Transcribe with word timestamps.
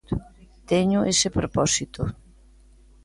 Teño 0.69 0.99
ese 1.11 1.27
propósito. 1.37 2.01